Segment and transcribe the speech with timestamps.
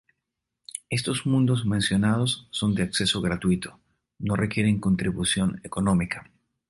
[0.89, 3.79] Estos mundos mencionados son de acceso gratuito,
[4.17, 6.31] no requieren contribución económica.